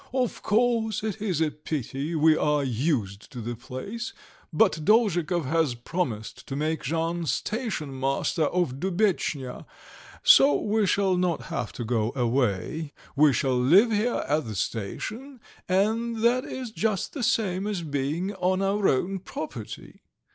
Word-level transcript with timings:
Of 0.15 0.41
course, 0.41 1.03
it 1.03 1.21
is 1.21 1.41
a 1.41 1.51
pity, 1.51 2.15
we 2.15 2.35
are 2.35 2.63
used 2.63 3.31
to 3.33 3.39
the 3.39 3.55
place, 3.55 4.13
but 4.51 4.83
Dolzhikov 4.83 5.45
has 5.45 5.75
promised 5.75 6.47
to 6.47 6.55
make 6.55 6.81
Jean 6.81 7.27
stationmaster 7.27 8.45
of 8.45 8.79
Dubetchnya, 8.79 9.67
so 10.23 10.59
we 10.59 10.87
shall 10.87 11.17
not 11.17 11.41
have 11.53 11.71
to 11.73 11.85
go 11.85 12.11
away; 12.15 12.93
we 13.15 13.31
shall 13.31 13.59
live 13.59 13.91
here 13.91 14.25
at 14.27 14.45
the 14.47 14.55
station, 14.55 15.39
and 15.69 16.23
that 16.23 16.45
is 16.45 16.71
just 16.71 17.13
the 17.13 17.21
same 17.21 17.67
as 17.67 17.83
being 17.83 18.33
on 18.33 18.63
our 18.63 18.87
own 18.87 19.19
property! 19.19 20.01